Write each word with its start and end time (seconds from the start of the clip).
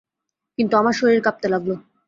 কিন্তু 0.57 0.73
আমার 0.77 0.93
শরীর 0.93 1.19
কাঁপতে 1.23 1.47
লাগল। 1.49 1.71